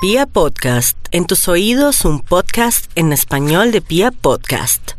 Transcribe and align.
Pia 0.00 0.26
Podcast, 0.26 0.96
en 1.10 1.26
tus 1.26 1.48
oídos 1.48 2.04
un 2.04 2.20
podcast 2.20 2.88
en 2.94 3.12
español 3.12 3.72
de 3.72 3.80
Pia 3.80 4.12
Podcast. 4.12 4.92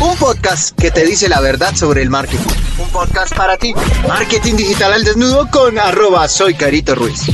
Un 0.00 0.16
podcast 0.16 0.76
que 0.76 0.90
te 0.90 1.06
dice 1.06 1.28
la 1.28 1.40
verdad 1.40 1.72
sobre 1.76 2.02
el 2.02 2.10
marketing. 2.10 2.50
Un 2.82 2.88
podcast 2.88 3.36
para 3.36 3.56
ti. 3.56 3.74
Marketing 4.08 4.56
digital 4.56 4.92
al 4.92 5.04
desnudo 5.04 5.48
con 5.52 5.78
arroba 5.78 6.26
soy 6.26 6.54
Carito 6.54 6.96
Ruiz. 6.96 7.30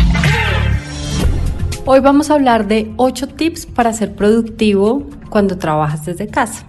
Hoy 1.87 2.01
vamos 2.01 2.31
a 2.31 2.35
hablar 2.35 2.69
de 2.69 2.93
8 2.99 3.29
tips 3.29 3.65
para 3.65 3.95
ser 3.95 4.15
productivo 4.15 5.09
cuando 5.31 5.57
trabajas 5.57 6.05
desde 6.05 6.29
casa. 6.29 6.67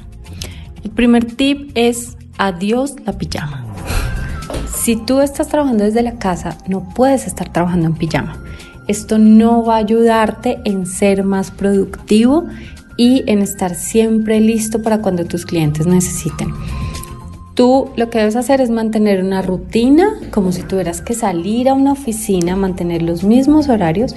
El 0.81 0.91
primer 0.91 1.25
tip 1.25 1.71
es 1.75 2.15
adiós 2.37 2.93
la 3.05 3.11
pijama. 3.17 3.65
Si 4.73 4.95
tú 4.95 5.19
estás 5.19 5.49
trabajando 5.49 5.83
desde 5.83 6.03
la 6.03 6.19
casa, 6.19 6.57
no 6.69 6.87
puedes 6.93 7.27
estar 7.27 7.51
trabajando 7.51 7.87
en 7.87 7.95
pijama. 7.95 8.44
Esto 8.87 9.17
no 9.17 9.63
va 9.63 9.75
a 9.75 9.79
ayudarte 9.79 10.59
en 10.63 10.85
ser 10.85 11.23
más 11.23 11.51
productivo 11.51 12.45
y 12.97 13.23
en 13.27 13.39
estar 13.39 13.75
siempre 13.75 14.39
listo 14.39 14.81
para 14.81 15.01
cuando 15.01 15.25
tus 15.25 15.45
clientes 15.45 15.87
necesiten. 15.87 16.53
Tú 17.55 17.89
lo 17.95 18.09
que 18.09 18.19
debes 18.19 18.35
hacer 18.35 18.59
es 18.59 18.69
mantener 18.69 19.23
una 19.23 19.41
rutina, 19.41 20.09
como 20.31 20.51
si 20.51 20.61
tuvieras 20.63 21.01
que 21.01 21.13
salir 21.13 21.69
a 21.69 21.73
una 21.73 21.93
oficina, 21.93 22.55
mantener 22.55 23.01
los 23.01 23.23
mismos 23.23 23.69
horarios. 23.69 24.13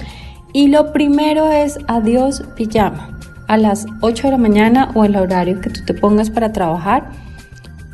Y 0.51 0.67
lo 0.67 0.91
primero 0.91 1.49
es 1.51 1.77
adiós 1.87 2.43
pijama. 2.55 3.17
A 3.47 3.57
las 3.57 3.85
8 4.01 4.27
de 4.27 4.31
la 4.31 4.37
mañana 4.37 4.91
o 4.93 5.05
el 5.05 5.15
horario 5.15 5.61
que 5.61 5.69
tú 5.69 5.81
te 5.85 5.93
pongas 5.93 6.29
para 6.29 6.51
trabajar, 6.51 7.11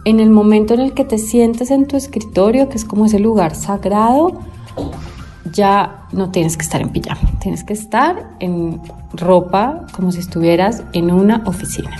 en 0.03 0.19
el 0.19 0.29
momento 0.29 0.73
en 0.73 0.81
el 0.81 0.93
que 0.93 1.05
te 1.05 1.17
sientes 1.17 1.71
en 1.71 1.87
tu 1.87 1.95
escritorio, 1.95 2.67
que 2.69 2.77
es 2.77 2.85
como 2.85 3.05
ese 3.05 3.19
lugar 3.19 3.55
sagrado, 3.55 4.39
ya 5.55 6.05
no 6.11 6.29
tienes 6.29 6.57
que 6.57 6.63
estar 6.63 6.81
en 6.81 6.89
pijama, 6.89 7.31
tienes 7.39 7.63
que 7.63 7.73
estar 7.73 8.29
en 8.39 8.81
ropa 9.13 9.85
como 9.93 10.11
si 10.11 10.19
estuvieras 10.19 10.83
en 10.93 11.11
una 11.11 11.43
oficina. 11.45 11.95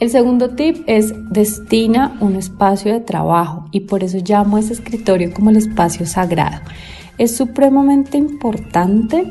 El 0.00 0.10
segundo 0.10 0.50
tip 0.50 0.82
es 0.86 1.14
destina 1.30 2.16
un 2.20 2.34
espacio 2.34 2.92
de 2.92 3.00
trabajo 3.00 3.68
y 3.70 3.80
por 3.80 4.02
eso 4.02 4.18
llamo 4.24 4.56
a 4.56 4.60
ese 4.60 4.72
escritorio 4.72 5.32
como 5.32 5.50
el 5.50 5.56
espacio 5.56 6.06
sagrado. 6.06 6.60
Es 7.16 7.36
supremamente 7.36 8.18
importante 8.18 9.24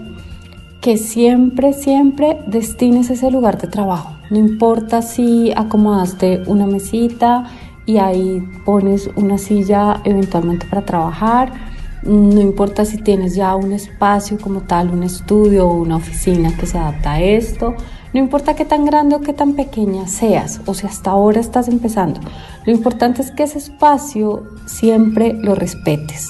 que 0.81 0.97
siempre, 0.97 1.73
siempre 1.73 2.39
destines 2.47 3.09
ese 3.09 3.29
lugar 3.29 3.59
de 3.59 3.67
trabajo. 3.67 4.15
No 4.29 4.37
importa 4.37 5.01
si 5.01 5.51
acomodaste 5.55 6.43
una 6.47 6.65
mesita 6.65 7.45
y 7.85 7.97
ahí 7.97 8.41
pones 8.65 9.09
una 9.15 9.37
silla 9.37 10.01
eventualmente 10.05 10.65
para 10.67 10.85
trabajar 10.85 11.72
no 12.05 12.41
importa 12.41 12.85
si 12.85 12.97
tienes 12.97 13.35
ya 13.35 13.55
un 13.55 13.71
espacio 13.71 14.37
como 14.39 14.61
tal, 14.61 14.89
un 14.89 15.03
estudio 15.03 15.67
o 15.67 15.73
una 15.73 15.95
oficina 15.95 16.55
que 16.57 16.65
se 16.65 16.77
adapta 16.77 17.13
a 17.13 17.21
esto. 17.21 17.75
No 18.13 18.19
importa 18.19 18.55
qué 18.55 18.65
tan 18.65 18.85
grande 18.85 19.15
o 19.15 19.21
qué 19.21 19.33
tan 19.33 19.53
pequeña 19.53 20.07
seas 20.07 20.61
o 20.65 20.73
si 20.73 20.85
hasta 20.85 21.11
ahora 21.11 21.39
estás 21.39 21.67
empezando. 21.67 22.19
Lo 22.65 22.71
importante 22.71 23.21
es 23.21 23.31
que 23.31 23.43
ese 23.43 23.57
espacio 23.57 24.43
siempre 24.65 25.33
lo 25.33 25.55
respetes. 25.55 26.29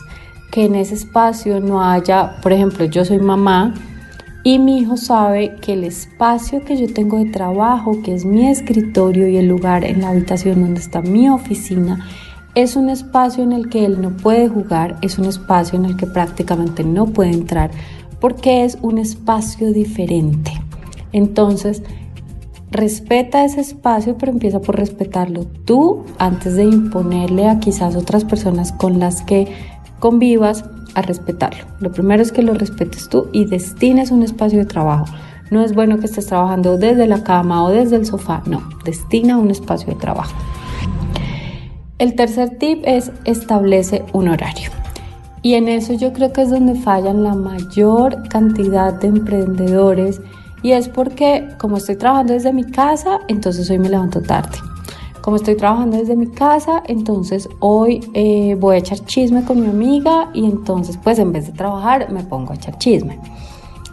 Que 0.52 0.66
en 0.66 0.76
ese 0.76 0.94
espacio 0.94 1.60
no 1.60 1.84
haya, 1.84 2.40
por 2.42 2.54
ejemplo, 2.54 2.86
yo 2.86 3.04
soy 3.04 3.20
mamá 3.20 3.74
y 4.44 4.60
mi 4.60 4.80
hijo 4.80 4.98
sabe 4.98 5.56
que 5.62 5.74
el 5.74 5.84
espacio 5.84 6.64
que 6.64 6.78
yo 6.78 6.94
tengo 6.94 7.18
de 7.18 7.32
trabajo, 7.32 8.02
que 8.04 8.14
es 8.14 8.26
mi 8.26 8.50
escritorio 8.50 9.28
y 9.28 9.38
el 9.38 9.48
lugar 9.48 9.84
en 9.84 10.02
la 10.02 10.10
habitación 10.10 10.62
donde 10.62 10.80
está 10.80 11.02
mi 11.02 11.30
oficina, 11.30 12.06
es 12.56 12.76
un 12.76 12.90
espacio 12.90 13.44
en 13.44 13.52
el 13.52 13.70
que 13.70 13.86
él 13.86 14.02
no 14.02 14.12
puede 14.12 14.48
jugar, 14.48 14.98
es 15.02 15.18
un 15.18 15.26
espacio 15.26 15.78
en 15.78 15.86
el 15.86 15.98
que 15.98 16.06
prácticamente 16.06 16.84
no 16.84 17.08
puede 17.08 17.32
entrar, 17.32 17.72
porque 18.20 18.64
es 18.64 18.78
un 18.82 19.00
espacio 19.00 19.74
diferente. 19.74 20.52
Entonces, 21.12 21.82
respeta 22.70 23.44
ese 23.44 23.62
espacio, 23.62 24.18
pero 24.18 24.32
empieza 24.32 24.62
por 24.62 24.78
respetarlo 24.78 25.46
tú 25.66 26.04
antes 26.20 26.56
de 26.56 26.64
imponerle 26.66 27.48
a 27.48 27.60
quizás 27.60 27.96
otras 27.96 28.24
personas 28.24 28.72
con 28.72 29.00
las 29.00 29.22
que 29.22 29.48
convivas 30.00 30.66
a 30.96 31.02
respetarlo. 31.02 31.66
Lo 31.80 31.92
primero 31.92 32.22
es 32.22 32.32
que 32.32 32.44
lo 32.44 32.54
respetes 32.54 33.10
tú 33.10 33.30
y 33.32 33.46
destines 33.46 34.12
un 34.12 34.22
espacio 34.22 34.60
de 34.60 34.66
trabajo. 34.66 35.06
No 35.50 35.64
es 35.64 35.74
bueno 35.74 36.00
que 36.00 36.06
estés 36.06 36.28
trabajando 36.28 36.78
desde 36.78 37.08
la 37.08 37.24
cama 37.24 37.64
o 37.64 37.70
desde 37.70 37.96
el 37.96 38.06
sofá, 38.06 38.44
no, 38.46 38.62
destina 38.86 39.38
un 39.38 39.52
espacio 39.52 39.88
de 39.88 39.96
trabajo. 39.96 40.34
El 42.00 42.16
tercer 42.16 42.58
tip 42.58 42.82
es 42.86 43.12
establece 43.24 44.04
un 44.14 44.28
horario. 44.28 44.72
Y 45.44 45.54
en 45.54 45.68
eso 45.68 45.94
yo 45.94 46.12
creo 46.12 46.34
que 46.34 46.42
es 46.42 46.50
donde 46.50 46.76
fallan 46.76 47.24
la 47.24 47.36
mayor 47.36 48.28
cantidad 48.30 48.94
de 48.94 49.10
emprendedores 49.10 50.20
y 50.64 50.72
es 50.72 50.90
porque 50.90 51.50
como 51.60 51.78
estoy 51.78 51.98
trabajando 51.98 52.34
desde 52.34 52.52
mi 52.52 52.64
casa, 52.64 53.20
entonces 53.28 53.70
hoy 53.70 53.78
me 53.78 53.90
levanto 53.90 54.22
tarde. 54.22 54.58
Como 55.22 55.36
estoy 55.36 55.56
trabajando 55.56 55.98
desde 55.98 56.16
mi 56.16 56.28
casa, 56.28 56.82
entonces 56.88 57.48
hoy 57.60 58.00
eh, 58.14 58.56
voy 58.60 58.76
a 58.76 58.80
echar 58.80 59.00
chisme 59.06 59.44
con 59.44 59.62
mi 59.62 59.68
amiga 59.68 60.32
y 60.34 60.46
entonces 60.46 60.98
pues 61.02 61.20
en 61.20 61.32
vez 61.32 61.46
de 61.46 61.54
trabajar 61.54 62.12
me 62.12 62.24
pongo 62.24 62.54
a 62.54 62.56
echar 62.56 62.78
chisme. 62.80 63.20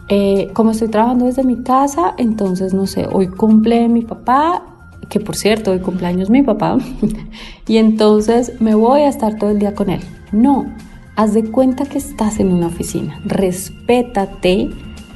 Eh, 0.09 0.49
como 0.53 0.71
estoy 0.71 0.87
trabajando 0.87 1.25
desde 1.25 1.43
mi 1.43 1.61
casa, 1.63 2.15
entonces 2.17 2.73
no 2.73 2.87
sé, 2.87 3.07
hoy 3.11 3.27
cumple 3.27 3.87
mi 3.89 4.01
papá 4.01 4.63
que 5.11 5.19
por 5.19 5.35
cierto, 5.35 5.71
hoy 5.71 5.79
cumpleaños 5.79 6.29
mi 6.29 6.41
papá, 6.41 6.77
y 7.67 7.77
entonces 7.77 8.53
me 8.61 8.75
voy 8.75 9.01
a 9.01 9.09
estar 9.09 9.37
todo 9.37 9.49
el 9.49 9.59
día 9.59 9.75
con 9.75 9.89
él. 9.89 9.99
No, 10.31 10.73
haz 11.17 11.33
de 11.33 11.43
cuenta 11.43 11.85
que 11.85 11.97
estás 11.97 12.39
en 12.39 12.47
una 12.47 12.67
oficina, 12.67 13.19
respétate, 13.25 14.69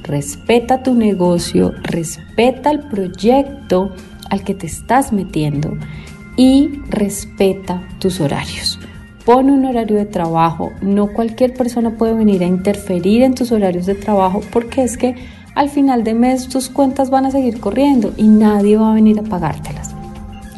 respeta 0.04 0.84
tu 0.84 0.96
negocio, 0.96 1.72
respeta 1.82 2.72
el 2.72 2.82
proyecto 2.90 3.92
al 4.30 4.44
que 4.44 4.54
te 4.54 4.68
estás 4.68 5.14
metiendo 5.14 5.78
y 6.36 6.82
respeta 6.90 7.88
tus 8.00 8.20
horarios. 8.20 8.78
Pon 9.24 9.50
un 9.50 9.64
horario 9.64 9.96
de 9.96 10.06
trabajo, 10.06 10.74
no 10.82 11.08
cualquier 11.14 11.54
persona 11.54 11.92
puede 11.92 12.14
venir 12.14 12.44
a 12.44 12.48
interferir 12.48 13.22
en 13.22 13.34
tus 13.34 13.54
horarios 13.54 13.86
de 13.86 13.96
trabajo 13.96 14.42
porque 14.52 14.84
es 14.84 14.98
que 14.98 15.16
al 15.56 15.70
final 15.70 16.04
de 16.04 16.14
mes 16.14 16.48
tus 16.50 16.70
cuentas 16.70 17.10
van 17.10 17.26
a 17.26 17.32
seguir 17.32 17.60
corriendo 17.60 18.14
y 18.18 18.28
nadie 18.28 18.78
va 18.78 18.92
a 18.92 18.94
venir 18.94 19.20
a 19.20 19.24
pagártelas. 19.24 19.96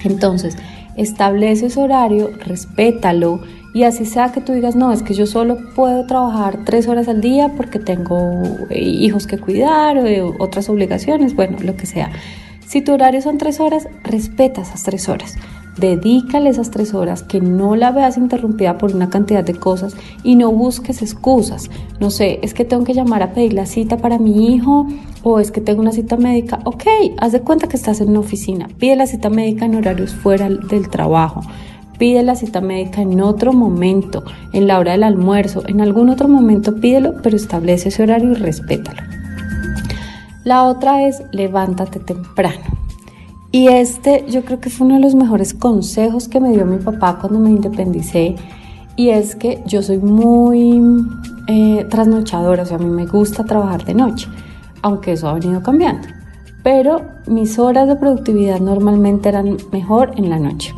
Entonces, 0.03 0.57
establece 0.95 1.67
ese 1.67 1.79
horario, 1.79 2.31
respétalo 2.39 3.41
y 3.73 3.83
así 3.83 4.05
sea 4.05 4.31
que 4.31 4.41
tú 4.41 4.53
digas, 4.53 4.75
no, 4.75 4.91
es 4.91 5.03
que 5.03 5.13
yo 5.13 5.27
solo 5.27 5.57
puedo 5.75 6.07
trabajar 6.07 6.65
tres 6.65 6.87
horas 6.87 7.07
al 7.07 7.21
día 7.21 7.53
porque 7.55 7.77
tengo 7.77 8.41
eh, 8.71 8.79
hijos 8.79 9.27
que 9.27 9.37
cuidar 9.37 9.97
o 9.97 10.07
eh, 10.07 10.23
otras 10.39 10.67
obligaciones, 10.69 11.35
bueno, 11.35 11.57
lo 11.61 11.75
que 11.75 11.85
sea. 11.85 12.11
Si 12.65 12.81
tu 12.81 12.93
horario 12.93 13.21
son 13.21 13.37
tres 13.37 13.59
horas, 13.59 13.87
respeta 14.03 14.61
esas 14.61 14.83
tres 14.83 15.07
horas. 15.07 15.35
Dedícale 15.77 16.49
esas 16.49 16.71
tres 16.71 16.95
horas, 16.95 17.21
que 17.21 17.39
no 17.39 17.75
la 17.75 17.91
veas 17.91 18.17
interrumpida 18.17 18.77
por 18.79 18.95
una 18.95 19.09
cantidad 19.09 19.43
de 19.43 19.53
cosas 19.53 19.95
y 20.23 20.35
no 20.35 20.51
busques 20.51 21.03
excusas. 21.03 21.69
No 21.99 22.09
sé, 22.09 22.39
es 22.41 22.55
que 22.55 22.65
tengo 22.65 22.83
que 22.83 22.95
llamar 22.95 23.21
a 23.21 23.33
pedir 23.33 23.53
la 23.53 23.67
cita 23.67 23.97
para 23.97 24.17
mi 24.17 24.53
hijo 24.53 24.87
o 25.23 25.39
es 25.39 25.51
que 25.51 25.61
tengo 25.61 25.81
una 25.81 25.91
cita 25.91 26.17
médica. 26.17 26.59
Ok, 26.63 26.83
haz 27.19 27.31
de 27.31 27.41
cuenta 27.41 27.67
que 27.67 27.77
estás 27.77 28.01
en 28.01 28.09
una 28.09 28.21
oficina. 28.21 28.67
Pide 28.79 28.95
la 28.95 29.05
cita 29.05 29.29
médica 29.29 29.65
en 29.65 29.75
horarios 29.75 30.15
fuera 30.15 30.49
del 30.49 30.89
trabajo. 30.89 31.41
Pide 31.99 32.23
la 32.23 32.35
cita 32.35 32.61
médica 32.61 33.01
en 33.01 33.21
otro 33.21 33.53
momento, 33.53 34.23
en 34.53 34.67
la 34.67 34.79
hora 34.79 34.91
del 34.93 35.03
almuerzo, 35.03 35.63
en 35.67 35.81
algún 35.81 36.09
otro 36.09 36.27
momento 36.27 36.75
pídelo, 36.75 37.15
pero 37.21 37.35
establece 37.35 37.89
ese 37.89 38.03
horario 38.03 38.31
y 38.31 38.35
respétalo. 38.35 39.01
La 40.43 40.63
otra 40.63 41.07
es 41.07 41.23
levántate 41.31 41.99
temprano. 41.99 42.76
Y 43.57 43.69
este 43.69 44.23
yo 44.29 44.45
creo 44.45 44.59
que 44.59 44.69
fue 44.69 44.85
uno 44.85 44.97
de 44.97 45.01
los 45.01 45.15
mejores 45.15 45.55
consejos 45.55 46.27
que 46.27 46.39
me 46.39 46.51
dio 46.51 46.63
mi 46.67 46.77
papá 46.77 47.17
cuando 47.19 47.39
me 47.39 47.49
independicé. 47.49 48.35
Y 48.95 49.09
es 49.09 49.35
que 49.35 49.63
yo 49.65 49.81
soy 49.81 49.97
muy 49.97 50.79
eh, 51.47 51.83
trasnochadora, 51.89 52.61
o 52.61 52.65
sea, 52.67 52.77
a 52.77 52.79
mí 52.79 52.85
me 52.85 53.07
gusta 53.07 53.45
trabajar 53.45 53.83
de 53.83 53.95
noche, 53.95 54.27
aunque 54.83 55.13
eso 55.13 55.27
ha 55.27 55.33
venido 55.33 55.63
cambiando. 55.63 56.07
Pero 56.61 57.01
mis 57.25 57.57
horas 57.57 57.87
de 57.87 57.95
productividad 57.95 58.59
normalmente 58.59 59.27
eran 59.27 59.57
mejor 59.71 60.11
en 60.17 60.29
la 60.29 60.37
noche. 60.37 60.75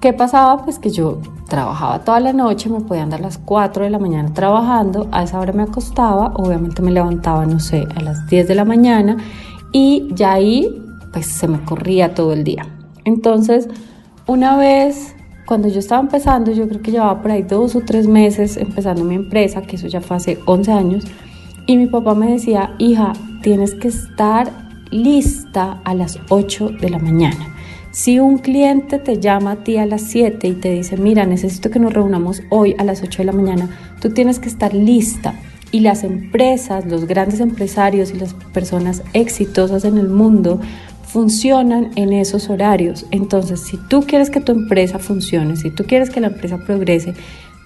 ¿Qué 0.00 0.14
pasaba? 0.14 0.64
Pues 0.64 0.78
que 0.78 0.88
yo 0.88 1.18
trabajaba 1.46 2.04
toda 2.04 2.20
la 2.20 2.32
noche, 2.32 2.70
me 2.70 2.80
podían 2.80 3.10
dar 3.10 3.20
las 3.20 3.36
4 3.36 3.84
de 3.84 3.90
la 3.90 3.98
mañana 3.98 4.32
trabajando, 4.32 5.08
a 5.12 5.24
esa 5.24 5.38
hora 5.38 5.52
me 5.52 5.64
acostaba, 5.64 6.32
obviamente 6.36 6.80
me 6.80 6.90
levantaba, 6.90 7.44
no 7.44 7.60
sé, 7.60 7.86
a 7.94 8.00
las 8.00 8.26
10 8.28 8.48
de 8.48 8.54
la 8.54 8.64
mañana 8.64 9.18
y 9.72 10.08
ya 10.14 10.32
ahí 10.32 10.87
pues 11.12 11.26
se 11.26 11.48
me 11.48 11.60
corría 11.64 12.14
todo 12.14 12.32
el 12.32 12.44
día. 12.44 12.66
Entonces, 13.04 13.68
una 14.26 14.56
vez, 14.56 15.14
cuando 15.46 15.68
yo 15.68 15.78
estaba 15.78 16.00
empezando, 16.00 16.52
yo 16.52 16.68
creo 16.68 16.82
que 16.82 16.90
llevaba 16.90 17.22
por 17.22 17.30
ahí 17.30 17.42
dos 17.42 17.74
o 17.76 17.80
tres 17.80 18.06
meses 18.06 18.56
empezando 18.56 19.04
mi 19.04 19.14
empresa, 19.14 19.62
que 19.62 19.76
eso 19.76 19.86
ya 19.86 20.00
fue 20.00 20.18
hace 20.18 20.38
11 20.44 20.72
años, 20.72 21.04
y 21.66 21.76
mi 21.76 21.86
papá 21.86 22.14
me 22.14 22.32
decía, 22.32 22.74
hija, 22.78 23.12
tienes 23.42 23.74
que 23.74 23.88
estar 23.88 24.50
lista 24.90 25.80
a 25.84 25.94
las 25.94 26.18
8 26.28 26.70
de 26.80 26.90
la 26.90 26.98
mañana. 26.98 27.54
Si 27.90 28.20
un 28.20 28.38
cliente 28.38 28.98
te 28.98 29.18
llama 29.18 29.52
a 29.52 29.64
ti 29.64 29.78
a 29.78 29.86
las 29.86 30.02
7 30.02 30.46
y 30.46 30.52
te 30.52 30.72
dice, 30.72 30.96
mira, 30.96 31.24
necesito 31.24 31.70
que 31.70 31.78
nos 31.78 31.92
reunamos 31.92 32.42
hoy 32.50 32.74
a 32.78 32.84
las 32.84 33.02
8 33.02 33.18
de 33.18 33.24
la 33.24 33.32
mañana, 33.32 33.68
tú 34.00 34.10
tienes 34.10 34.38
que 34.38 34.48
estar 34.48 34.74
lista 34.74 35.34
Y 35.70 35.80
las 35.80 36.04
empresas, 36.04 36.86
los 36.86 37.06
grandes 37.06 37.40
empresarios 37.40 38.10
y 38.10 38.18
las 38.18 38.32
personas 38.34 39.02
exitosas 39.12 39.84
en 39.84 39.98
el 39.98 40.08
mundo 40.08 40.60
funcionan 41.08 41.90
en 41.96 42.12
esos 42.12 42.50
horarios. 42.50 43.06
Entonces, 43.10 43.60
si 43.60 43.78
tú 43.88 44.02
quieres 44.02 44.30
que 44.30 44.40
tu 44.40 44.52
empresa 44.52 44.98
funcione, 44.98 45.56
si 45.56 45.70
tú 45.70 45.84
quieres 45.84 46.10
que 46.10 46.20
la 46.20 46.26
empresa 46.28 46.58
progrese, 46.58 47.14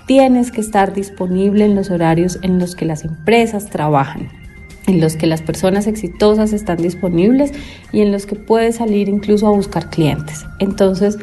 tienes 0.07 0.53
que 0.53 0.61
estar 0.61 0.95
disponible 0.95 1.65
en 1.65 1.75
los 1.75 1.91
horarios 1.91 2.39
en 2.43 2.59
los 2.59 2.77
que 2.77 2.85
las 2.85 3.05
empresas 3.05 3.69
trabajan, 3.69 4.29
en 4.87 5.01
los 5.01 5.17
que 5.17 5.27
las 5.27 5.43
personas 5.43 5.87
exitosas 5.87 6.53
están 6.53 6.79
disponibles 6.79 7.53
y 7.93 8.01
en 8.01 8.13
los 8.13 8.27
que 8.27 8.37
puedes 8.37 8.77
salir 8.77 9.09
incluso 9.09 9.49
a 9.49 9.51
buscar 9.51 9.91
clientes. 9.91 10.47
Entonces, 10.61 11.19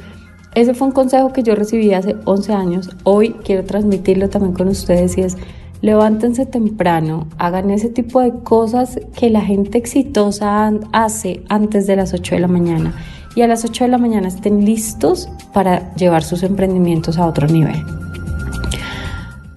ese 0.56 0.74
fue 0.74 0.88
un 0.88 0.94
consejo 0.94 1.31
que 1.31 1.44
yo 1.44 1.56
recibí 1.56 1.94
hace 1.94 2.16
11 2.25 2.54
años. 2.54 2.89
Hoy 3.04 3.36
quiero 3.45 3.63
transmitirlo 3.63 4.30
también 4.30 4.54
con 4.54 4.68
ustedes 4.68 5.18
y 5.18 5.21
es 5.21 5.38
levántense 5.81 6.46
temprano, 6.46 7.28
hagan 7.38 7.70
ese 7.70 7.90
tipo 7.90 8.22
de 8.22 8.31
cosas 8.44 9.00
que 9.18 9.30
la 9.30 9.42
gente 9.42 9.78
exitosa 9.78 10.72
hace 10.92 11.44
antes 11.50 11.88
de 11.88 11.96
las 11.96 12.14
8 12.14 12.36
de 12.36 12.42
la 12.42 12.48
mañana 12.48 12.94
y 13.36 13.42
a 13.42 13.48
las 13.48 13.64
8 13.64 13.86
de 13.86 13.90
la 13.92 13.98
mañana 13.98 14.28
estén 14.28 14.66
listos 14.66 15.30
para 15.54 15.94
llevar 15.96 16.24
sus 16.24 16.44
emprendimientos 16.44 17.18
a 17.18 17.28
otro 17.28 17.48
nivel. 17.48 17.81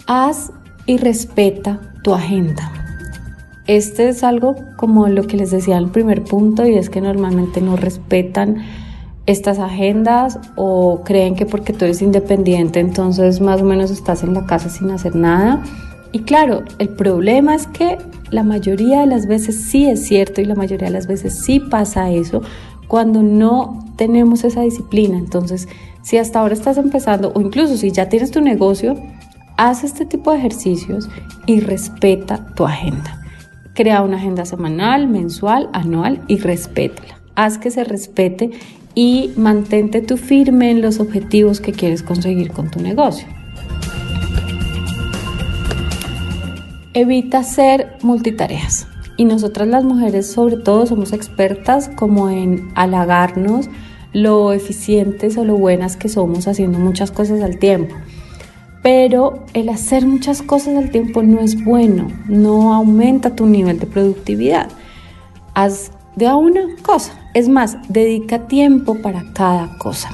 Haz 0.07 0.53
y 0.87 0.99
respeta 0.99 1.81
tu 2.03 2.15
agenda. 2.15 2.71
Este 3.67 4.09
es 4.09 4.25
algo 4.25 4.57
como 4.77 5.09
lo 5.09 5.27
que 5.27 5.37
les 5.37 5.51
decía 5.51 5.77
al 5.77 5.91
primer 5.91 6.25
punto 6.25 6.67
y 6.67 6.75
es 6.75 6.91
que 6.91 7.01
normalmente 7.01 7.61
no 7.61 7.77
respetan 7.77 8.59
estas 9.27 9.61
agendas 9.61 10.39
o 10.57 11.03
creen 11.05 11.37
que 11.37 11.47
porque 11.47 11.73
tú 11.73 11.85
eres 11.85 12.03
independiente 12.03 12.81
entonces 12.81 13.41
más 13.41 13.63
o 13.63 13.65
menos 13.65 13.93
estás 13.93 14.25
en 14.25 14.35
la 14.35 14.47
casa 14.47 14.69
sin 14.69 14.91
hacer 14.91 15.15
nada. 15.15 15.63
Y 16.13 16.21
claro, 16.21 16.63
el 16.79 16.91
problema 16.91 17.55
es 17.55 17.67
que 17.67 17.99
la 18.31 18.43
mayoría 18.43 19.01
de 19.01 19.07
las 19.07 19.27
veces 19.27 19.57
sí 19.57 19.87
es 19.87 20.05
cierto 20.05 20.41
y 20.41 20.45
la 20.45 20.55
mayoría 20.55 20.89
de 20.89 20.93
las 20.93 21.07
veces 21.07 21.39
sí 21.45 21.59
pasa 21.59 22.11
eso 22.11 22.43
cuando 22.87 23.23
no 23.23 23.83
tenemos 23.97 24.45
esa 24.45 24.61
disciplina. 24.61 25.17
Entonces, 25.17 25.69
si 26.03 26.19
hasta 26.19 26.41
ahora 26.41 26.55
estás 26.55 26.77
empezando 26.77 27.33
o 27.35 27.41
incluso 27.41 27.77
si 27.79 27.91
ya 27.91 28.11
tienes 28.11 28.31
tu 28.31 28.43
negocio, 28.43 28.97
haz 29.57 29.85
este 29.85 30.05
tipo 30.05 30.33
de 30.33 30.39
ejercicios 30.39 31.09
y 31.47 31.61
respeta 31.61 32.47
tu 32.55 32.65
agenda. 32.65 33.21
Crea 33.75 34.03
una 34.03 34.19
agenda 34.19 34.45
semanal, 34.45 35.09
mensual, 35.09 35.71
anual 35.73 36.21
y 36.29 36.37
respétala. 36.37 37.21
Haz 37.35 37.57
que 37.57 37.71
se 37.71 37.85
respete 37.85 38.51
y 38.95 39.31
mantente 39.37 40.03
tú 40.03 40.19
firme 40.19 40.71
en 40.71 40.83
los 40.83 41.01
objetivos 41.01 41.61
que 41.61 41.73
quieres 41.73 42.03
conseguir 42.03 42.53
con 42.53 42.71
tu 42.71 42.81
negocio. 42.81 43.27
Evita 46.95 47.43
ser 47.43 47.97
multitareas. 48.03 48.87
Y 49.17 49.25
nosotras 49.25 49.67
las 49.67 49.83
mujeres 49.83 50.31
sobre 50.31 50.57
todo 50.57 50.85
somos 50.87 51.15
expertas 51.15 51.89
como 51.89 52.29
en 52.29 52.71
halagarnos 52.75 53.71
lo 54.13 54.53
eficientes 54.53 55.39
o 55.39 55.45
lo 55.45 55.57
buenas 55.57 55.97
que 55.97 56.11
somos 56.11 56.47
haciendo 56.49 56.79
muchas 56.79 57.11
cosas 57.11 57.43
al 57.43 57.59
tiempo. 57.59 57.95
Pero 58.83 59.45
el 59.55 59.71
hacer 59.71 60.07
muchas 60.07 60.43
cosas 60.43 60.77
al 60.77 60.91
tiempo 60.91 61.23
no 61.23 61.41
es 61.41 61.65
bueno, 61.65 62.09
no 62.29 62.75
aumenta 62.75 63.35
tu 63.35 63.47
nivel 63.47 63.79
de 63.79 63.87
productividad. 63.87 64.69
Haz 65.55 65.93
de 66.17 66.27
a 66.27 66.37
una 66.37 66.63
cosa. 66.83 67.13
Es 67.33 67.49
más, 67.49 67.79
dedica 67.89 68.49
tiempo 68.49 68.97
para 69.01 69.33
cada 69.33 69.79
cosa. 69.79 70.11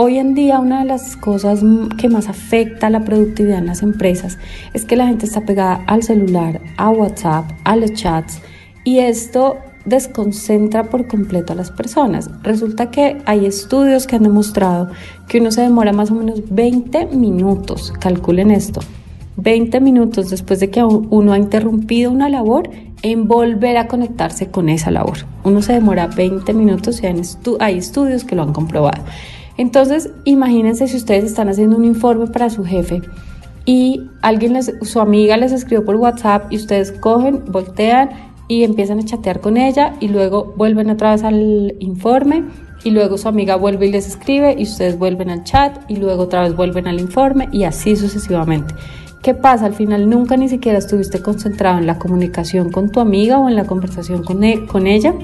Hoy 0.00 0.18
en 0.18 0.34
día 0.34 0.60
una 0.60 0.78
de 0.78 0.84
las 0.84 1.16
cosas 1.16 1.60
que 1.98 2.08
más 2.08 2.28
afecta 2.28 2.88
la 2.88 3.00
productividad 3.00 3.58
en 3.58 3.66
las 3.66 3.82
empresas 3.82 4.38
es 4.72 4.84
que 4.84 4.94
la 4.94 5.08
gente 5.08 5.26
está 5.26 5.40
pegada 5.40 5.82
al 5.88 6.04
celular, 6.04 6.60
a 6.76 6.88
WhatsApp, 6.90 7.50
a 7.64 7.74
los 7.74 7.94
chats 7.94 8.40
y 8.84 9.00
esto 9.00 9.56
desconcentra 9.86 10.84
por 10.84 11.08
completo 11.08 11.52
a 11.52 11.56
las 11.56 11.72
personas. 11.72 12.30
Resulta 12.44 12.92
que 12.92 13.18
hay 13.24 13.44
estudios 13.44 14.06
que 14.06 14.14
han 14.14 14.22
demostrado 14.22 14.88
que 15.26 15.40
uno 15.40 15.50
se 15.50 15.62
demora 15.62 15.92
más 15.92 16.12
o 16.12 16.14
menos 16.14 16.42
20 16.48 17.06
minutos, 17.06 17.92
calculen 17.98 18.52
esto, 18.52 18.78
20 19.34 19.80
minutos 19.80 20.30
después 20.30 20.60
de 20.60 20.70
que 20.70 20.84
uno 20.84 21.32
ha 21.32 21.38
interrumpido 21.38 22.12
una 22.12 22.28
labor 22.28 22.70
en 23.02 23.26
volver 23.26 23.76
a 23.76 23.88
conectarse 23.88 24.48
con 24.48 24.68
esa 24.68 24.92
labor. 24.92 25.18
Uno 25.42 25.60
se 25.60 25.72
demora 25.72 26.06
20 26.06 26.54
minutos 26.54 27.02
y 27.02 27.06
hay 27.58 27.78
estudios 27.78 28.22
que 28.22 28.36
lo 28.36 28.42
han 28.42 28.52
comprobado. 28.52 29.02
Entonces, 29.58 30.10
imagínense 30.24 30.86
si 30.86 30.96
ustedes 30.96 31.24
están 31.24 31.48
haciendo 31.48 31.76
un 31.76 31.84
informe 31.84 32.28
para 32.28 32.48
su 32.48 32.64
jefe 32.64 33.02
y 33.66 34.08
alguien 34.22 34.58
su 34.62 35.00
amiga 35.00 35.36
les 35.36 35.52
escribió 35.52 35.84
por 35.84 35.96
WhatsApp 35.96 36.50
y 36.50 36.56
ustedes 36.56 36.92
cogen, 36.92 37.44
voltean 37.48 38.08
y 38.46 38.62
empiezan 38.62 39.00
a 39.00 39.04
chatear 39.04 39.40
con 39.40 39.56
ella 39.56 39.94
y 40.00 40.08
luego 40.08 40.54
vuelven 40.56 40.88
otra 40.90 41.10
vez 41.10 41.24
al 41.24 41.74
informe 41.80 42.44
y 42.84 42.90
luego 42.92 43.18
su 43.18 43.28
amiga 43.28 43.56
vuelve 43.56 43.88
y 43.88 43.90
les 43.90 44.06
escribe 44.06 44.54
y 44.56 44.62
ustedes 44.62 44.96
vuelven 44.96 45.28
al 45.28 45.42
chat 45.42 45.78
y 45.90 45.96
luego 45.96 46.22
otra 46.22 46.42
vez 46.42 46.54
vuelven 46.54 46.86
al 46.86 47.00
informe 47.00 47.48
y 47.50 47.64
así 47.64 47.96
sucesivamente. 47.96 48.74
¿Qué 49.22 49.34
pasa? 49.34 49.66
Al 49.66 49.74
final 49.74 50.08
nunca 50.08 50.36
ni 50.36 50.48
siquiera 50.48 50.78
estuviste 50.78 51.20
concentrado 51.20 51.78
en 51.78 51.86
la 51.86 51.98
comunicación 51.98 52.70
con 52.70 52.90
tu 52.90 53.00
amiga 53.00 53.38
o 53.40 53.48
en 53.48 53.56
la 53.56 53.64
conversación 53.64 54.22
con, 54.22 54.44
e, 54.44 54.66
con 54.66 54.86
ella 54.86 55.14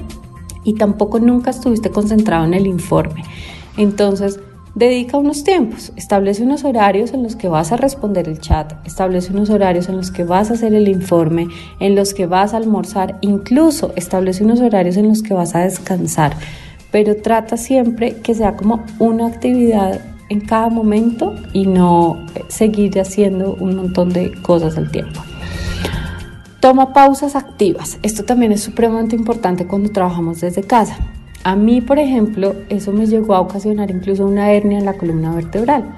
y 0.65 0.73
tampoco 0.73 1.19
nunca 1.19 1.51
estuviste 1.51 1.89
concentrado 1.89 2.43
en 2.43 2.53
el 2.53 2.67
informe. 2.67 3.23
Entonces, 3.77 4.39
dedica 4.75 5.17
unos 5.17 5.43
tiempos, 5.43 5.93
establece 5.95 6.43
unos 6.43 6.65
horarios 6.65 7.13
en 7.13 7.23
los 7.23 7.35
que 7.35 7.47
vas 7.47 7.71
a 7.71 7.77
responder 7.77 8.27
el 8.27 8.39
chat, 8.39 8.73
establece 8.85 9.31
unos 9.31 9.49
horarios 9.49 9.87
en 9.87 9.97
los 9.97 10.11
que 10.11 10.25
vas 10.25 10.51
a 10.51 10.55
hacer 10.55 10.73
el 10.73 10.87
informe, 10.87 11.47
en 11.79 11.95
los 11.95 12.13
que 12.13 12.25
vas 12.25 12.53
a 12.53 12.57
almorzar, 12.57 13.17
incluso 13.21 13.93
establece 13.95 14.43
unos 14.43 14.59
horarios 14.59 14.97
en 14.97 15.07
los 15.07 15.23
que 15.23 15.33
vas 15.33 15.55
a 15.55 15.59
descansar, 15.59 16.35
pero 16.91 17.15
trata 17.15 17.57
siempre 17.57 18.17
que 18.17 18.35
sea 18.35 18.57
como 18.57 18.83
una 18.99 19.27
actividad 19.27 20.01
en 20.29 20.41
cada 20.41 20.69
momento 20.69 21.35
y 21.53 21.67
no 21.67 22.25
seguir 22.49 22.99
haciendo 22.99 23.55
un 23.55 23.75
montón 23.75 24.11
de 24.11 24.33
cosas 24.41 24.77
al 24.77 24.91
tiempo. 24.91 25.21
Toma 26.59 26.93
pausas 26.93 27.35
activas. 27.35 27.99
Esto 28.01 28.23
también 28.23 28.51
es 28.51 28.63
supremamente 28.63 29.15
importante 29.15 29.67
cuando 29.67 29.91
trabajamos 29.91 30.41
desde 30.41 30.63
casa. 30.63 30.97
A 31.45 31.55
mí, 31.55 31.79
por 31.79 31.99
ejemplo, 31.99 32.55
eso 32.69 32.91
me 32.91 33.05
llegó 33.05 33.35
a 33.35 33.39
ocasionar 33.39 33.91
incluso 33.91 34.25
una 34.25 34.51
hernia 34.51 34.79
en 34.79 34.85
la 34.85 34.97
columna 34.97 35.35
vertebral, 35.35 35.93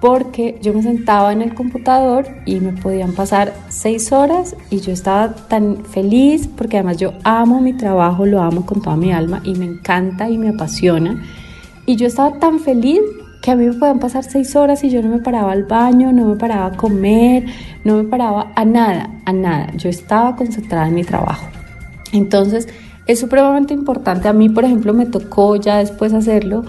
porque 0.00 0.58
yo 0.60 0.74
me 0.74 0.82
sentaba 0.82 1.32
en 1.32 1.40
el 1.40 1.54
computador 1.54 2.26
y 2.46 2.58
me 2.58 2.72
podían 2.72 3.12
pasar 3.12 3.54
seis 3.68 4.10
horas 4.10 4.56
y 4.70 4.80
yo 4.80 4.92
estaba 4.92 5.36
tan 5.36 5.84
feliz, 5.84 6.48
porque 6.48 6.78
además 6.78 6.96
yo 6.96 7.12
amo 7.22 7.60
mi 7.60 7.74
trabajo, 7.74 8.26
lo 8.26 8.42
amo 8.42 8.66
con 8.66 8.82
toda 8.82 8.96
mi 8.96 9.12
alma 9.12 9.40
y 9.44 9.54
me 9.54 9.66
encanta 9.66 10.28
y 10.28 10.36
me 10.36 10.48
apasiona. 10.48 11.22
Y 11.86 11.94
yo 11.94 12.08
estaba 12.08 12.40
tan 12.40 12.58
feliz 12.58 13.00
que 13.40 13.52
a 13.52 13.54
mí 13.54 13.66
me 13.66 13.74
podían 13.74 14.00
pasar 14.00 14.24
seis 14.24 14.56
horas 14.56 14.82
y 14.82 14.90
yo 14.90 15.00
no 15.00 15.10
me 15.10 15.20
paraba 15.20 15.52
al 15.52 15.62
baño, 15.62 16.10
no 16.10 16.24
me 16.24 16.34
paraba 16.34 16.66
a 16.66 16.76
comer, 16.76 17.46
no 17.84 17.98
me 17.98 18.02
paraba 18.02 18.50
a 18.56 18.64
nada, 18.64 19.10
a 19.24 19.32
nada. 19.32 19.70
Yo 19.76 19.88
estaba 19.88 20.34
concentrada 20.34 20.88
en 20.88 20.94
mi 20.96 21.04
trabajo. 21.04 21.46
Entonces, 22.12 22.66
es 23.08 23.18
supremamente 23.18 23.74
importante. 23.74 24.28
A 24.28 24.32
mí, 24.32 24.48
por 24.48 24.64
ejemplo, 24.64 24.94
me 24.94 25.06
tocó 25.06 25.56
ya 25.56 25.78
después 25.78 26.12
hacerlo 26.12 26.64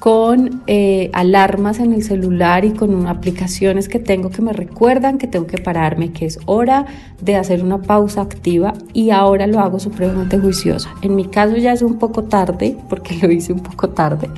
con 0.00 0.62
eh, 0.66 1.10
alarmas 1.12 1.78
en 1.78 1.92
el 1.92 2.02
celular 2.02 2.64
y 2.64 2.72
con 2.72 3.06
aplicaciones 3.06 3.88
que 3.88 4.00
tengo 4.00 4.30
que 4.30 4.42
me 4.42 4.52
recuerdan 4.52 5.16
que 5.16 5.28
tengo 5.28 5.46
que 5.46 5.58
pararme, 5.58 6.12
que 6.12 6.26
es 6.26 6.40
hora 6.46 6.86
de 7.20 7.36
hacer 7.36 7.62
una 7.62 7.82
pausa 7.82 8.22
activa 8.22 8.72
y 8.92 9.10
ahora 9.10 9.46
lo 9.46 9.60
hago 9.60 9.78
supremamente 9.78 10.40
juiciosa. 10.40 10.90
En 11.02 11.14
mi 11.14 11.26
caso 11.26 11.56
ya 11.56 11.72
es 11.72 11.82
un 11.82 12.00
poco 12.00 12.24
tarde, 12.24 12.76
porque 12.88 13.16
lo 13.22 13.30
hice 13.30 13.52
un 13.52 13.60
poco 13.60 13.90
tarde, 13.90 14.28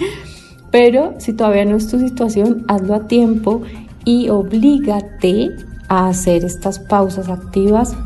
pero 0.70 1.14
si 1.18 1.32
todavía 1.32 1.64
no 1.64 1.76
es 1.76 1.88
tu 1.88 1.98
situación, 1.98 2.66
hazlo 2.68 2.94
a 2.94 3.06
tiempo 3.06 3.62
y 4.04 4.28
oblígate 4.28 5.50
a 5.88 6.08
hacer 6.08 6.44
estas 6.44 6.78
pausas 6.78 7.30
activas 7.30 7.96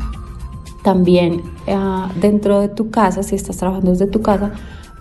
también 0.83 1.41
ah, 1.67 2.09
dentro 2.19 2.61
de 2.61 2.69
tu 2.69 2.89
casa, 2.89 3.23
si 3.23 3.35
estás 3.35 3.57
trabajando 3.57 3.91
desde 3.91 4.07
tu 4.07 4.21
casa, 4.21 4.51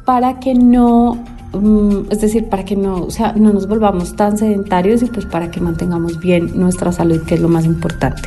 para 0.05 0.41
que 0.41 0.55
no, 0.55 1.19
mm, 1.53 2.11
es 2.11 2.21
decir, 2.21 2.49
para 2.49 2.65
que 2.65 2.77
no, 2.77 3.03
o 3.03 3.11
sea, 3.11 3.33
no 3.33 3.53
nos 3.53 3.69
volvamos 3.69 4.17
tan 4.17 4.39
sedentarios 4.39 5.03
y 5.03 5.07
pues 5.07 5.27
para 5.27 5.51
que 5.51 5.61
mantengamos 5.61 6.19
bien 6.19 6.59
nuestra 6.59 6.93
salud, 6.93 7.23
que 7.27 7.35
es 7.35 7.41
lo 7.41 7.49
más 7.49 7.65
importante. 7.65 8.23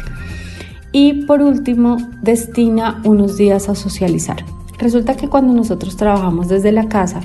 Y 0.91 1.25
por 1.25 1.41
último, 1.41 1.97
destina 2.21 3.01
unos 3.05 3.37
días 3.37 3.69
a 3.69 3.75
socializar. 3.75 4.43
Resulta 4.77 5.15
que 5.15 5.29
cuando 5.29 5.53
nosotros 5.53 5.95
trabajamos 5.95 6.49
desde 6.49 6.71
la 6.71 6.89
casa, 6.89 7.21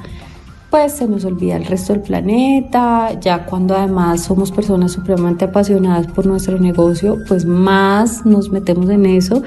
pues 0.71 0.93
se 0.93 1.09
nos 1.09 1.25
olvida 1.25 1.57
el 1.57 1.65
resto 1.65 1.93
del 1.93 2.03
planeta, 2.03 3.19
ya 3.21 3.47
cuando 3.47 3.75
además 3.77 4.25
somos 4.25 4.53
personas 4.53 4.93
supremamente 4.93 5.47
apasionadas 5.47 6.07
por 6.09 6.27
nuestro 6.27 6.59
negocio, 6.59 7.19
pues 7.27 7.45
más 7.45 8.27
nos 8.27 8.51
metemos 8.51 8.89
en 8.91 9.07
eso 9.07 9.43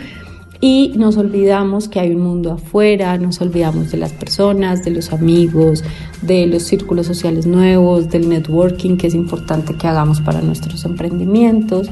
y 0.61 0.91
nos 0.97 1.15
olvidamos 1.15 1.87
que 1.87 2.01
hay 2.01 2.11
un 2.11 2.21
mundo 2.21 2.51
afuera, 2.53 3.17
nos 3.17 3.39
olvidamos 3.39 3.91
de 3.91 3.97
las 3.97 4.11
personas, 4.11 4.83
de 4.83 4.91
los 4.91 5.13
amigos, 5.13 5.83
de 6.21 6.47
los 6.47 6.63
círculos 6.63 7.07
sociales 7.07 7.45
nuevos, 7.45 8.09
del 8.09 8.27
networking 8.27 8.97
que 8.97 9.07
es 9.07 9.15
importante 9.15 9.75
que 9.75 9.87
hagamos 9.87 10.19
para 10.19 10.41
nuestros 10.41 10.83
emprendimientos. 10.83 11.89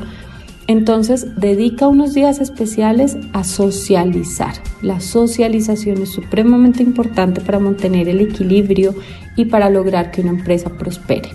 Entonces, 0.68 1.28
dedica 1.38 1.88
unos 1.88 2.14
días 2.14 2.42
especiales 2.42 3.18
a 3.32 3.46
socializar. 3.46 4.56
La 4.82 5.00
socialización 5.00 6.02
es 6.02 6.10
supremamente 6.10 6.84
importante 6.84 7.40
para 7.40 7.60
mantener 7.60 8.10
el 8.10 8.20
equilibrio 8.20 8.94
y 9.38 9.46
para 9.46 9.70
lograr 9.70 10.12
que 10.12 10.20
una 10.20 10.32
empresa 10.32 10.70
prospere. 10.72 11.30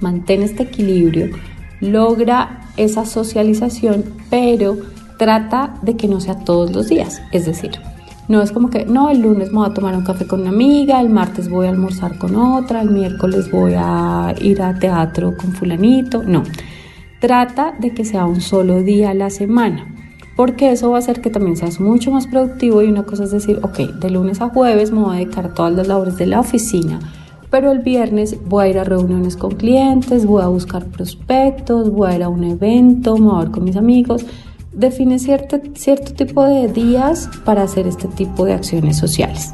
Mantén 0.00 0.42
este 0.42 0.62
equilibrio, 0.62 1.30
logra 1.80 2.60
esa 2.76 3.04
socialización, 3.04 4.04
pero 4.30 4.78
trata 5.18 5.74
de 5.82 5.96
que 5.96 6.08
no 6.08 6.20
sea 6.20 6.38
todos 6.38 6.72
los 6.72 6.88
días. 6.88 7.22
Es 7.32 7.46
decir, 7.46 7.72
no 8.28 8.42
es 8.42 8.50
como 8.50 8.70
que, 8.70 8.84
no, 8.84 9.08
el 9.10 9.20
lunes 9.20 9.52
me 9.52 9.58
voy 9.58 9.70
a 9.70 9.74
tomar 9.74 9.94
un 9.94 10.04
café 10.04 10.26
con 10.26 10.40
una 10.40 10.50
amiga, 10.50 11.00
el 11.00 11.10
martes 11.10 11.48
voy 11.48 11.66
a 11.66 11.70
almorzar 11.70 12.18
con 12.18 12.34
otra, 12.34 12.82
el 12.82 12.90
miércoles 12.90 13.50
voy 13.50 13.74
a 13.76 14.34
ir 14.40 14.62
a 14.62 14.78
teatro 14.78 15.36
con 15.36 15.52
fulanito. 15.52 16.24
No, 16.24 16.42
trata 17.20 17.74
de 17.78 17.94
que 17.94 18.04
sea 18.04 18.26
un 18.26 18.40
solo 18.40 18.82
día 18.82 19.10
a 19.10 19.14
la 19.14 19.30
semana, 19.30 19.86
porque 20.34 20.72
eso 20.72 20.90
va 20.90 20.96
a 20.96 20.98
hacer 20.98 21.20
que 21.20 21.30
también 21.30 21.56
seas 21.56 21.80
mucho 21.80 22.10
más 22.10 22.26
productivo 22.26 22.82
y 22.82 22.88
una 22.88 23.04
cosa 23.04 23.24
es 23.24 23.30
decir, 23.30 23.60
ok, 23.62 23.78
de 24.00 24.10
lunes 24.10 24.40
a 24.40 24.48
jueves 24.48 24.90
me 24.90 25.00
voy 25.00 25.16
a 25.16 25.18
dedicar 25.20 25.54
todas 25.54 25.72
las 25.74 25.86
labores 25.86 26.16
de 26.16 26.26
la 26.26 26.40
oficina, 26.40 26.98
pero 27.48 27.70
el 27.70 27.78
viernes 27.78 28.36
voy 28.44 28.64
a 28.64 28.68
ir 28.68 28.78
a 28.80 28.84
reuniones 28.84 29.36
con 29.36 29.52
clientes, 29.52 30.26
voy 30.26 30.42
a 30.42 30.48
buscar 30.48 30.84
prospectos, 30.86 31.90
voy 31.90 32.10
a 32.10 32.16
ir 32.16 32.22
a 32.24 32.28
un 32.28 32.42
evento, 32.42 33.16
me 33.16 33.26
voy 33.26 33.36
a 33.36 33.44
ver 33.44 33.50
con 33.52 33.62
mis 33.62 33.76
amigos 33.76 34.26
define 34.76 35.18
cierto, 35.18 35.58
cierto 35.74 36.12
tipo 36.12 36.44
de 36.44 36.68
días 36.68 37.28
para 37.44 37.62
hacer 37.62 37.86
este 37.86 38.08
tipo 38.08 38.44
de 38.44 38.52
acciones 38.52 38.96
sociales. 38.96 39.52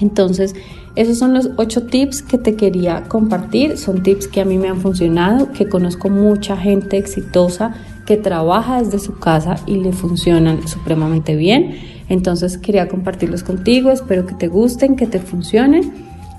Entonces, 0.00 0.54
esos 0.96 1.18
son 1.18 1.34
los 1.34 1.50
ocho 1.56 1.86
tips 1.86 2.22
que 2.22 2.38
te 2.38 2.56
quería 2.56 3.04
compartir. 3.04 3.78
Son 3.78 4.02
tips 4.02 4.26
que 4.26 4.40
a 4.40 4.44
mí 4.44 4.58
me 4.58 4.68
han 4.68 4.80
funcionado, 4.80 5.52
que 5.52 5.68
conozco 5.68 6.08
mucha 6.08 6.56
gente 6.56 6.96
exitosa 6.96 7.74
que 8.06 8.16
trabaja 8.16 8.82
desde 8.82 8.98
su 8.98 9.18
casa 9.18 9.56
y 9.66 9.76
le 9.76 9.92
funcionan 9.92 10.66
supremamente 10.66 11.36
bien. 11.36 11.76
Entonces 12.08 12.56
quería 12.56 12.88
compartirlos 12.88 13.42
contigo, 13.42 13.90
espero 13.90 14.24
que 14.24 14.34
te 14.34 14.48
gusten, 14.48 14.96
que 14.96 15.06
te 15.06 15.20
funcionen 15.20 15.92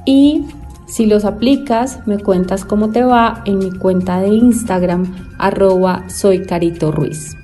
y 0.04 0.46
si 0.88 1.06
los 1.06 1.26
aplicas 1.26 2.00
me 2.08 2.18
cuentas 2.18 2.66
cómo 2.66 2.90
te 2.90 3.04
va 3.04 3.44
en 3.46 3.60
mi 3.60 3.72
cuenta 3.72 4.20
de 4.20 4.30
Instagram 4.30 5.16
arroba 5.38 6.10
soy 6.10 6.44
Ruiz. 6.82 7.39